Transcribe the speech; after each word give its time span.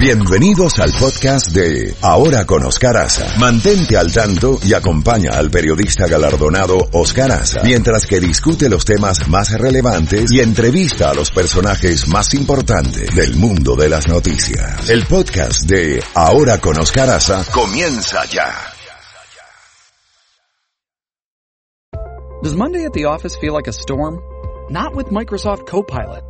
Bienvenidos 0.00 0.78
al 0.78 0.92
podcast 0.98 1.48
de 1.48 1.94
Ahora 2.00 2.46
con 2.46 2.64
Oscar 2.64 2.96
Aza. 2.96 3.38
Mantente 3.38 3.98
al 3.98 4.10
tanto 4.10 4.58
y 4.64 4.72
acompaña 4.72 5.32
al 5.34 5.50
periodista 5.50 6.06
galardonado 6.06 6.78
Oscar 6.92 7.30
Aza 7.30 7.60
mientras 7.64 8.06
que 8.06 8.18
discute 8.18 8.70
los 8.70 8.86
temas 8.86 9.28
más 9.28 9.52
relevantes 9.52 10.32
y 10.32 10.40
entrevista 10.40 11.10
a 11.10 11.14
los 11.14 11.30
personajes 11.30 12.08
más 12.08 12.32
importantes 12.32 13.14
del 13.14 13.36
mundo 13.36 13.76
de 13.76 13.90
las 13.90 14.08
noticias. 14.08 14.88
El 14.88 15.04
podcast 15.04 15.68
de 15.68 16.02
Ahora 16.14 16.58
con 16.58 16.80
Oscar 16.80 17.10
Aza 17.10 17.44
comienza 17.52 18.24
ya. 18.24 18.54
Does 22.42 22.56
Monday 22.56 22.86
at 22.86 22.94
the 22.94 23.04
office 23.04 23.36
feel 23.38 23.52
like 23.52 23.68
a 23.68 23.72
storm? 23.74 24.18
Not 24.70 24.96
with 24.96 25.10
Microsoft 25.10 25.66
Copilot. 25.66 26.29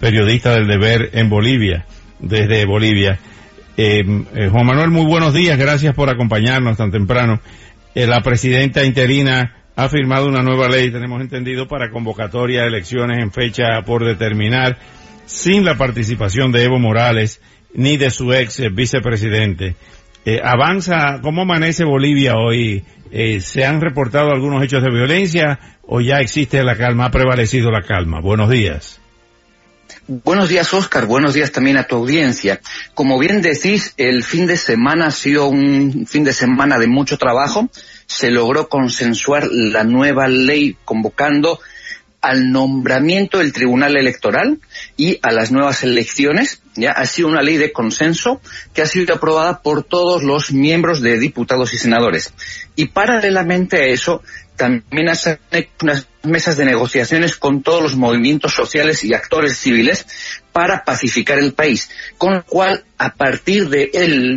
periodista 0.00 0.54
del 0.54 0.66
deber 0.66 1.10
en 1.14 1.28
Bolivia, 1.28 1.86
desde 2.18 2.64
Bolivia. 2.64 3.18
Eh, 3.76 4.02
eh, 4.34 4.48
Juan 4.50 4.66
Manuel, 4.66 4.90
muy 4.90 5.06
buenos 5.06 5.34
días, 5.34 5.58
gracias 5.58 5.94
por 5.94 6.10
acompañarnos 6.10 6.76
tan 6.76 6.90
temprano. 6.90 7.40
Eh, 7.94 8.06
la 8.06 8.20
presidenta 8.20 8.84
interina 8.84 9.54
ha 9.76 9.88
firmado 9.88 10.26
una 10.26 10.42
nueva 10.42 10.68
ley, 10.68 10.90
tenemos 10.90 11.20
entendido, 11.20 11.68
para 11.68 11.90
convocatoria 11.90 12.62
de 12.62 12.68
elecciones 12.68 13.18
en 13.18 13.32
fecha 13.32 13.82
por 13.86 14.04
determinar, 14.04 14.78
sin 15.26 15.64
la 15.64 15.76
participación 15.76 16.50
de 16.52 16.64
Evo 16.64 16.78
Morales 16.78 17.40
ni 17.74 17.96
de 17.96 18.10
su 18.10 18.32
ex 18.32 18.62
vicepresidente. 18.74 19.76
avanza, 20.42 21.20
¿cómo 21.22 21.42
amanece 21.42 21.84
Bolivia 21.84 22.34
hoy? 22.34 22.82
¿Se 23.40 23.64
han 23.64 23.80
reportado 23.80 24.30
algunos 24.30 24.62
hechos 24.64 24.82
de 24.82 24.90
violencia 24.90 25.58
o 25.82 26.00
ya 26.00 26.16
existe 26.16 26.64
la 26.64 26.76
calma, 26.76 27.06
ha 27.06 27.10
prevalecido 27.10 27.70
la 27.70 27.82
calma? 27.82 28.20
Buenos 28.20 28.50
días. 28.50 29.00
Buenos 30.06 30.48
días, 30.48 30.72
Oscar. 30.74 31.06
Buenos 31.06 31.34
días 31.34 31.52
también 31.52 31.76
a 31.76 31.86
tu 31.86 31.96
audiencia. 31.96 32.60
Como 32.94 33.18
bien 33.18 33.42
decís, 33.42 33.94
el 33.96 34.24
fin 34.24 34.46
de 34.46 34.56
semana 34.56 35.06
ha 35.06 35.10
sido 35.10 35.48
un 35.48 36.06
fin 36.06 36.24
de 36.24 36.32
semana 36.32 36.78
de 36.78 36.86
mucho 36.86 37.18
trabajo. 37.18 37.68
Se 38.06 38.30
logró 38.30 38.68
consensuar 38.68 39.48
la 39.50 39.84
nueva 39.84 40.28
ley 40.28 40.76
convocando 40.84 41.60
al 42.28 42.52
nombramiento 42.52 43.38
del 43.38 43.52
Tribunal 43.52 43.96
Electoral 43.96 44.58
y 44.96 45.18
a 45.22 45.32
las 45.32 45.50
nuevas 45.50 45.82
elecciones. 45.82 46.60
Ya 46.76 46.92
ha 46.92 47.06
sido 47.06 47.28
una 47.28 47.42
ley 47.42 47.56
de 47.56 47.72
consenso 47.72 48.40
que 48.74 48.82
ha 48.82 48.86
sido 48.86 49.14
aprobada 49.14 49.62
por 49.62 49.82
todos 49.82 50.22
los 50.22 50.52
miembros 50.52 51.00
de 51.00 51.18
diputados 51.18 51.72
y 51.72 51.78
senadores. 51.78 52.34
Y 52.76 52.88
paralelamente 52.88 53.78
a 53.78 53.86
eso, 53.86 54.22
también 54.56 55.08
hace 55.08 55.38
unas 55.80 56.06
mesas 56.24 56.56
de 56.56 56.66
negociaciones 56.66 57.36
con 57.36 57.62
todos 57.62 57.82
los 57.82 57.96
movimientos 57.96 58.52
sociales 58.52 59.04
y 59.04 59.14
actores 59.14 59.56
civiles 59.56 60.06
para 60.52 60.84
pacificar 60.84 61.38
el 61.38 61.54
país, 61.54 61.88
con 62.18 62.34
lo 62.34 62.44
cual 62.44 62.84
a 62.98 63.14
partir 63.14 63.68
de, 63.68 63.86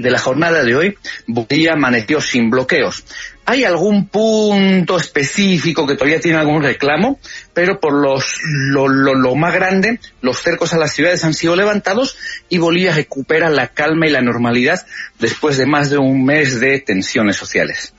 de 0.00 0.10
la 0.10 0.18
jornada 0.18 0.62
de 0.62 0.76
hoy 0.76 0.98
Bolivia 1.26 1.72
amaneció 1.72 2.20
sin 2.20 2.50
bloqueos. 2.50 3.04
Hay 3.50 3.64
algún 3.64 4.06
punto 4.06 4.96
específico 4.96 5.84
que 5.84 5.96
todavía 5.96 6.20
tiene 6.20 6.38
algún 6.38 6.62
reclamo, 6.62 7.18
pero 7.52 7.80
por 7.80 7.92
los, 7.94 8.40
lo, 8.44 8.86
lo, 8.86 9.12
lo 9.16 9.34
más 9.34 9.52
grande, 9.52 9.98
los 10.20 10.40
cercos 10.40 10.72
a 10.72 10.78
las 10.78 10.92
ciudades 10.92 11.24
han 11.24 11.34
sido 11.34 11.56
levantados 11.56 12.16
y 12.48 12.58
Bolivia 12.58 12.94
recupera 12.94 13.50
la 13.50 13.66
calma 13.66 14.06
y 14.06 14.10
la 14.10 14.20
normalidad 14.20 14.86
después 15.18 15.58
de 15.58 15.66
más 15.66 15.90
de 15.90 15.98
un 15.98 16.24
mes 16.24 16.60
de 16.60 16.78
tensiones 16.78 17.34
sociales. 17.34 17.92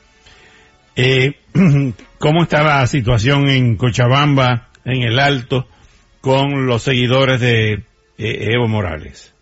Eh, 0.95 1.33
¿Cómo 2.17 2.43
está 2.43 2.63
la 2.63 2.87
situación 2.87 3.49
en 3.49 3.75
Cochabamba, 3.75 4.69
en 4.85 5.01
el 5.01 5.19
Alto, 5.19 5.67
con 6.21 6.65
los 6.65 6.83
seguidores 6.83 7.41
de 7.41 7.73
eh, 7.73 7.83
Evo 8.17 8.69
Morales? 8.69 9.33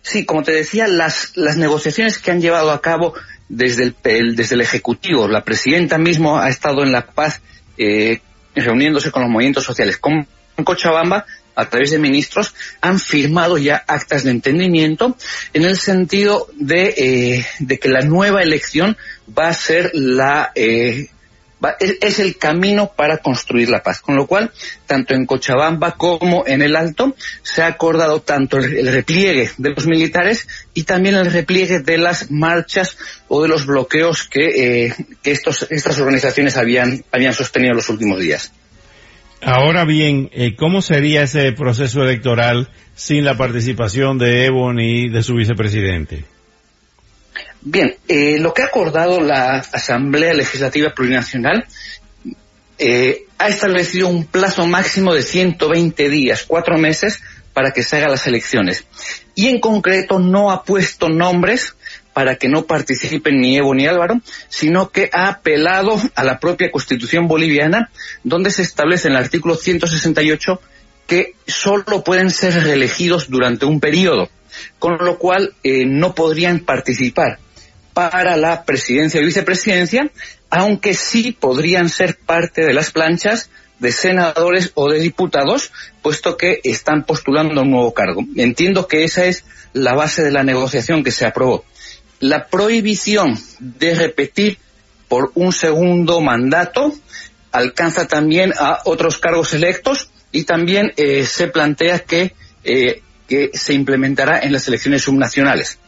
Sí, 0.00 0.24
como 0.24 0.42
te 0.42 0.52
decía, 0.52 0.88
las, 0.88 1.36
las 1.36 1.58
negociaciones 1.58 2.18
que 2.18 2.30
han 2.30 2.40
llevado 2.40 2.72
a 2.72 2.80
cabo 2.80 3.14
desde 3.52 3.82
el, 3.84 3.96
el, 4.04 4.34
desde 4.34 4.54
el 4.54 4.62
Ejecutivo, 4.62 5.28
la 5.28 5.44
presidenta 5.44 5.98
mismo 5.98 6.38
ha 6.38 6.48
estado 6.48 6.82
en 6.82 6.90
La 6.90 7.06
Paz 7.06 7.42
eh, 7.76 8.20
reuniéndose 8.54 9.10
con 9.10 9.22
los 9.22 9.30
movimientos 9.30 9.64
sociales. 9.64 9.98
Con 9.98 10.26
Cochabamba 10.64 11.26
a 11.54 11.68
través 11.68 11.90
de 11.90 11.98
ministros, 11.98 12.54
han 12.80 12.98
firmado 12.98 13.58
ya 13.58 13.84
actas 13.86 14.24
de 14.24 14.30
entendimiento 14.30 15.16
en 15.52 15.64
el 15.64 15.76
sentido 15.76 16.48
de, 16.54 16.94
eh, 16.96 17.46
de 17.58 17.78
que 17.78 17.90
la 17.90 18.00
nueva 18.00 18.42
elección 18.42 18.96
va 19.38 19.48
a 19.48 19.54
ser 19.54 19.90
la, 19.92 20.50
eh, 20.54 21.08
va, 21.62 21.76
es, 21.78 22.18
el 22.18 22.36
camino 22.36 22.92
para 22.94 23.18
construir 23.18 23.68
la 23.68 23.82
paz. 23.82 24.00
Con 24.00 24.16
lo 24.16 24.26
cual, 24.26 24.50
tanto 24.86 25.14
en 25.14 25.26
Cochabamba 25.26 25.92
como 25.92 26.44
en 26.46 26.62
el 26.62 26.76
Alto, 26.76 27.14
se 27.42 27.62
ha 27.62 27.66
acordado 27.66 28.20
tanto 28.22 28.58
el, 28.58 28.86
repliegue 28.92 29.50
de 29.56 29.70
los 29.70 29.86
militares 29.86 30.48
y 30.74 30.84
también 30.84 31.14
el 31.14 31.30
repliegue 31.30 31.80
de 31.80 31.98
las 31.98 32.30
marchas 32.30 32.96
o 33.28 33.42
de 33.42 33.48
los 33.48 33.66
bloqueos 33.66 34.24
que, 34.24 34.86
eh, 34.86 34.94
estos, 35.24 35.66
estas 35.70 35.98
organizaciones 35.98 36.56
habían, 36.56 37.04
habían 37.12 37.34
sostenido 37.34 37.72
en 37.72 37.76
los 37.76 37.88
últimos 37.88 38.20
días. 38.20 38.52
Ahora 39.40 39.84
bien, 39.84 40.30
eh, 40.32 40.54
¿cómo 40.54 40.82
sería 40.82 41.22
ese 41.22 41.50
proceso 41.52 42.02
electoral 42.02 42.68
sin 42.94 43.24
la 43.24 43.36
participación 43.36 44.16
de 44.16 44.46
Evo 44.46 44.72
ni 44.72 45.08
de 45.08 45.22
su 45.22 45.34
vicepresidente? 45.34 46.24
Bien, 47.64 47.94
eh, 48.08 48.38
lo 48.40 48.52
que 48.52 48.62
ha 48.62 48.66
acordado 48.66 49.20
la 49.20 49.58
Asamblea 49.58 50.34
Legislativa 50.34 50.90
Plurinacional 50.90 51.64
eh, 52.78 53.26
ha 53.38 53.48
establecido 53.48 54.08
un 54.08 54.26
plazo 54.26 54.66
máximo 54.66 55.14
de 55.14 55.22
120 55.22 56.08
días, 56.08 56.44
cuatro 56.44 56.76
meses, 56.76 57.20
para 57.52 57.70
que 57.70 57.84
se 57.84 57.96
hagan 57.96 58.10
las 58.10 58.26
elecciones. 58.26 58.84
Y 59.36 59.46
en 59.46 59.60
concreto 59.60 60.18
no 60.18 60.50
ha 60.50 60.64
puesto 60.64 61.08
nombres 61.08 61.76
para 62.12 62.34
que 62.34 62.48
no 62.48 62.64
participen 62.64 63.40
ni 63.40 63.56
Evo 63.56 63.74
ni 63.74 63.86
Álvaro, 63.86 64.20
sino 64.48 64.90
que 64.90 65.08
ha 65.12 65.28
apelado 65.28 66.00
a 66.16 66.24
la 66.24 66.40
propia 66.40 66.72
Constitución 66.72 67.28
boliviana, 67.28 67.90
donde 68.24 68.50
se 68.50 68.62
establece 68.62 69.06
en 69.06 69.14
el 69.14 69.22
artículo 69.22 69.54
168 69.54 70.60
que 71.06 71.34
solo 71.46 72.02
pueden 72.02 72.30
ser 72.30 72.54
reelegidos 72.64 73.30
durante 73.30 73.66
un 73.66 73.78
periodo, 73.78 74.28
con 74.80 74.98
lo 74.98 75.18
cual 75.18 75.54
eh, 75.62 75.84
no 75.86 76.14
podrían 76.14 76.60
participar 76.60 77.38
para 77.94 78.36
la 78.36 78.64
presidencia 78.64 79.20
y 79.20 79.24
vicepresidencia, 79.24 80.10
aunque 80.50 80.94
sí 80.94 81.32
podrían 81.32 81.88
ser 81.88 82.16
parte 82.16 82.62
de 82.64 82.72
las 82.72 82.90
planchas 82.90 83.50
de 83.78 83.92
senadores 83.92 84.70
o 84.74 84.90
de 84.90 85.00
diputados, 85.00 85.72
puesto 86.02 86.36
que 86.36 86.60
están 86.64 87.04
postulando 87.04 87.62
un 87.62 87.70
nuevo 87.70 87.92
cargo. 87.94 88.24
Entiendo 88.36 88.86
que 88.86 89.04
esa 89.04 89.24
es 89.24 89.44
la 89.72 89.94
base 89.94 90.22
de 90.22 90.30
la 90.30 90.44
negociación 90.44 91.02
que 91.02 91.10
se 91.10 91.26
aprobó 91.26 91.64
la 92.22 92.46
prohibición 92.46 93.36
de 93.58 93.96
repetir 93.96 94.56
por 95.08 95.32
un 95.34 95.52
segundo 95.52 96.20
mandato 96.20 96.94
alcanza 97.50 98.06
también 98.06 98.54
a 98.56 98.78
otros 98.84 99.18
cargos 99.18 99.52
electos 99.54 100.08
y 100.30 100.44
también 100.44 100.92
eh, 100.96 101.24
se 101.24 101.48
plantea 101.48 101.98
que, 101.98 102.34
eh, 102.62 103.02
que 103.26 103.50
se 103.52 103.74
implementará 103.74 104.38
en 104.38 104.52
las 104.52 104.68
elecciones 104.68 105.02
subnacionales 105.02 105.80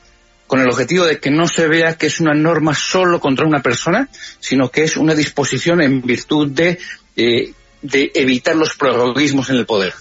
con 0.47 0.61
el 0.61 0.69
objetivo 0.69 1.05
de 1.05 1.19
que 1.19 1.31
no 1.31 1.49
se 1.49 1.69
vea 1.69 1.97
que 1.97 2.07
es 2.07 2.21
una 2.21 2.35
norma 2.35 2.75
solo 2.75 3.21
contra 3.21 3.47
una 3.47 3.61
persona, 3.61 4.09
sino 4.41 4.71
que 4.71 4.85
es 4.85 4.97
una 4.97 5.15
disposición 5.15 5.81
en 5.81 6.03
virtud 6.03 6.51
de, 6.51 6.79
eh, 7.17 7.53
de 7.83 8.11
evitar 8.15 8.57
los 8.57 8.75
prorroguismos 8.77 9.51
en 9.51 9.57
el 9.57 9.67
poder. 9.67 9.95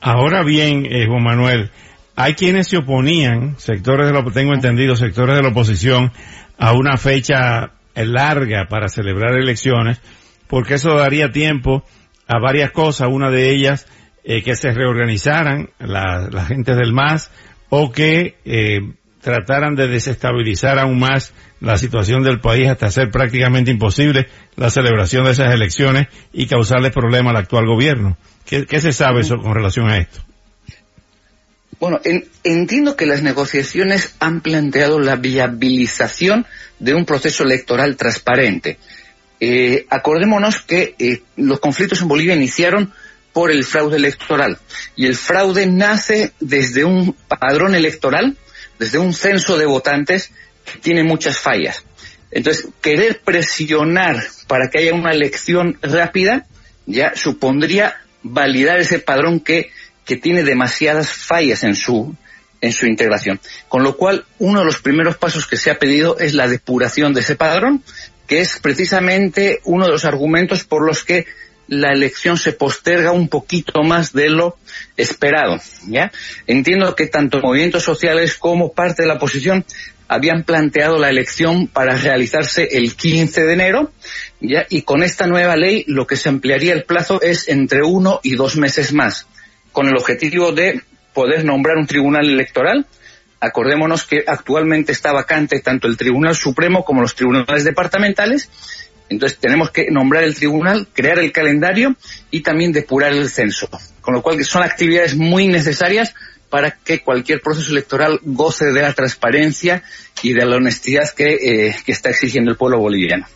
Ahora 0.00 0.42
bien, 0.42 0.86
eh, 0.86 1.06
Juan 1.06 1.22
Manuel, 1.22 1.70
hay 2.16 2.34
quienes 2.34 2.68
se 2.68 2.78
oponían, 2.78 3.56
sectores 3.58 4.06
de 4.06 4.12
lo 4.12 4.30
tengo 4.30 4.54
entendido, 4.54 4.96
sectores 4.96 5.36
de 5.36 5.42
la 5.42 5.50
oposición, 5.50 6.12
a 6.56 6.72
una 6.72 6.96
fecha 6.96 7.72
larga 7.94 8.66
para 8.68 8.88
celebrar 8.88 9.34
elecciones, 9.36 10.00
porque 10.46 10.74
eso 10.74 10.94
daría 10.94 11.30
tiempo 11.30 11.84
a 12.26 12.38
varias 12.38 12.70
cosas, 12.70 13.08
una 13.10 13.30
de 13.30 13.50
ellas 13.50 13.86
eh, 14.24 14.42
que 14.42 14.56
se 14.56 14.72
reorganizaran 14.72 15.70
la, 15.78 16.28
la, 16.30 16.44
gente 16.44 16.74
del 16.74 16.92
MAS 16.92 17.30
o 17.70 17.90
que 17.92 18.36
eh, 18.44 18.80
trataran 19.28 19.74
de 19.74 19.88
desestabilizar 19.88 20.78
aún 20.78 20.98
más 20.98 21.34
la 21.60 21.76
situación 21.76 22.22
del 22.22 22.40
país 22.40 22.66
hasta 22.66 22.86
hacer 22.86 23.10
prácticamente 23.10 23.70
imposible 23.70 24.26
la 24.56 24.70
celebración 24.70 25.26
de 25.26 25.32
esas 25.32 25.52
elecciones 25.52 26.06
y 26.32 26.46
causarle 26.46 26.90
problemas 26.90 27.32
al 27.32 27.42
actual 27.42 27.66
gobierno. 27.66 28.16
¿Qué, 28.46 28.80
se 28.80 28.90
sabe 28.90 29.20
eso 29.20 29.36
con 29.36 29.54
relación 29.54 29.90
a 29.90 29.98
esto? 29.98 30.20
Bueno, 31.78 32.00
entiendo 32.42 32.96
que 32.96 33.04
las 33.04 33.22
negociaciones 33.22 34.16
han 34.18 34.40
planteado 34.40 34.98
la 34.98 35.16
viabilización 35.16 36.46
de 36.78 36.94
un 36.94 37.04
proceso 37.04 37.44
electoral 37.44 37.96
transparente. 37.96 38.78
Eh, 39.40 39.84
acordémonos 39.90 40.62
que 40.62 40.94
eh, 40.98 41.20
los 41.36 41.60
conflictos 41.60 42.00
en 42.00 42.08
Bolivia 42.08 42.34
iniciaron 42.34 42.94
por 43.34 43.50
el 43.50 43.62
fraude 43.64 43.98
electoral 43.98 44.58
y 44.96 45.04
el 45.04 45.16
fraude 45.16 45.66
nace 45.66 46.32
desde 46.40 46.86
un 46.86 47.14
padrón 47.28 47.74
electoral, 47.74 48.38
desde 48.78 48.98
un 48.98 49.12
censo 49.12 49.58
de 49.58 49.66
votantes 49.66 50.30
que 50.64 50.78
tiene 50.78 51.02
muchas 51.02 51.38
fallas. 51.38 51.84
Entonces, 52.30 52.68
querer 52.80 53.20
presionar 53.24 54.22
para 54.46 54.68
que 54.68 54.78
haya 54.78 54.94
una 54.94 55.12
elección 55.12 55.78
rápida 55.82 56.46
ya 56.86 57.12
supondría 57.14 57.96
validar 58.22 58.78
ese 58.78 58.98
padrón 58.98 59.40
que, 59.40 59.70
que 60.04 60.16
tiene 60.16 60.42
demasiadas 60.42 61.10
fallas 61.10 61.64
en 61.64 61.74
su, 61.74 62.14
en 62.60 62.72
su 62.72 62.86
integración. 62.86 63.40
Con 63.68 63.82
lo 63.82 63.96
cual, 63.96 64.26
uno 64.38 64.60
de 64.60 64.66
los 64.66 64.80
primeros 64.80 65.16
pasos 65.16 65.46
que 65.46 65.56
se 65.56 65.70
ha 65.70 65.78
pedido 65.78 66.18
es 66.18 66.34
la 66.34 66.48
depuración 66.48 67.14
de 67.14 67.20
ese 67.20 67.36
padrón, 67.36 67.82
que 68.26 68.40
es 68.40 68.58
precisamente 68.60 69.60
uno 69.64 69.86
de 69.86 69.92
los 69.92 70.04
argumentos 70.04 70.64
por 70.64 70.84
los 70.84 71.04
que 71.04 71.26
la 71.68 71.92
elección 71.92 72.38
se 72.38 72.52
posterga 72.52 73.12
un 73.12 73.28
poquito 73.28 73.82
más 73.82 74.12
de 74.12 74.30
lo 74.30 74.56
esperado, 74.98 75.58
¿ya? 75.86 76.12
Entiendo 76.46 76.94
que 76.94 77.06
tanto 77.06 77.40
movimientos 77.40 77.84
sociales 77.84 78.36
como 78.36 78.72
parte 78.72 79.02
de 79.02 79.08
la 79.08 79.14
oposición 79.14 79.64
habían 80.08 80.42
planteado 80.42 80.98
la 80.98 81.08
elección 81.08 81.68
para 81.68 81.96
realizarse 81.96 82.68
el 82.72 82.96
15 82.96 83.44
de 83.44 83.52
enero. 83.52 83.92
Y 84.40 84.82
con 84.82 85.02
esta 85.02 85.26
nueva 85.26 85.56
ley 85.56 85.84
lo 85.86 86.06
que 86.06 86.16
se 86.16 86.28
ampliaría 86.28 86.72
el 86.72 86.84
plazo 86.84 87.20
es 87.22 87.48
entre 87.48 87.82
uno 87.82 88.20
y 88.22 88.34
dos 88.34 88.56
meses 88.56 88.92
más, 88.92 89.26
con 89.72 89.86
el 89.86 89.96
objetivo 89.96 90.52
de 90.52 90.82
poder 91.14 91.44
nombrar 91.44 91.76
un 91.76 91.86
tribunal 91.86 92.28
electoral. 92.28 92.86
Acordémonos 93.40 94.04
que 94.04 94.24
actualmente 94.26 94.90
está 94.90 95.12
vacante 95.12 95.60
tanto 95.60 95.86
el 95.86 95.96
Tribunal 95.96 96.34
Supremo 96.34 96.84
como 96.84 97.02
los 97.02 97.14
tribunales 97.14 97.62
departamentales 97.62 98.50
entonces 99.08 99.38
tenemos 99.38 99.70
que 99.70 99.90
nombrar 99.90 100.24
el 100.24 100.34
tribunal, 100.34 100.86
crear 100.92 101.18
el 101.18 101.32
calendario 101.32 101.96
y 102.30 102.42
también 102.42 102.72
depurar 102.72 103.12
el 103.12 103.28
censo. 103.28 103.68
Con 104.08 104.14
lo 104.14 104.22
cual 104.22 104.42
son 104.42 104.62
actividades 104.62 105.14
muy 105.14 105.48
necesarias 105.48 106.14
para 106.48 106.70
que 106.70 107.00
cualquier 107.00 107.42
proceso 107.42 107.72
electoral 107.72 108.18
goce 108.22 108.72
de 108.72 108.80
la 108.80 108.94
transparencia 108.94 109.82
y 110.22 110.32
de 110.32 110.46
la 110.46 110.56
honestidad 110.56 111.10
que, 111.14 111.34
eh, 111.34 111.76
que 111.84 111.92
está 111.92 112.08
exigiendo 112.08 112.50
el 112.50 112.56
pueblo 112.56 112.78
boliviano. 112.78 113.26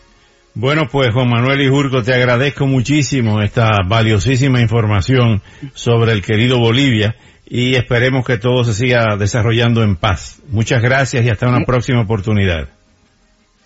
Bueno, 0.55 0.89
pues 0.91 1.13
Juan 1.13 1.29
Manuel 1.29 1.61
Ijurco, 1.61 2.03
te 2.03 2.15
agradezco 2.15 2.67
muchísimo 2.67 3.43
esta 3.43 3.69
valiosísima 3.87 4.63
información 4.63 5.43
sobre 5.75 6.13
el 6.13 6.23
querido 6.23 6.59
Bolivia 6.59 7.17
y 7.45 7.77
esperemos 7.77 8.25
que 8.25 8.39
todo 8.39 8.65
se 8.65 8.73
siga 8.73 9.19
desarrollando 9.19 9.83
en 9.83 9.97
paz. 9.97 10.41
Muchas 10.49 10.81
gracias 10.81 11.23
y 11.23 11.29
hasta 11.29 11.49
una 11.49 11.67
próxima 11.67 12.01
oportunidad. 12.01 12.71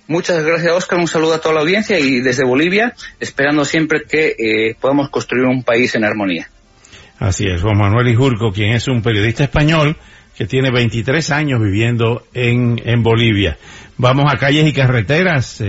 Muchas 0.09 0.45
gracias, 0.45 0.73
Oscar. 0.73 0.99
Un 0.99 1.07
saludo 1.07 1.35
a 1.35 1.41
toda 1.41 1.55
la 1.55 1.61
audiencia 1.61 2.01
y 2.01 2.19
desde 2.19 2.45
Bolivia, 2.45 2.95
esperando 3.21 3.65
siempre 3.65 4.03
que 4.11 4.35
eh, 4.37 4.75
podamos 4.81 5.09
construir 5.09 5.45
un 5.45 5.63
país 5.63 5.95
en 5.95 6.03
armonía. 6.03 6.49
Así 7.19 7.47
es, 7.47 7.63
Juan 7.63 7.79
Manuel 7.79 8.09
Ijurco, 8.09 8.53
quien 8.53 8.73
es 8.73 8.89
un 8.89 9.01
periodista 9.01 9.45
español 9.45 9.97
que 10.37 10.47
tiene 10.47 10.71
23 10.71 11.31
años 11.31 11.63
viviendo 11.63 12.25
en, 12.35 12.81
en 12.85 13.03
Bolivia. 13.03 13.57
Vamos 13.97 14.27
a 14.31 14.37
calles 14.37 14.67
y 14.67 14.73
carreteras. 14.75 15.63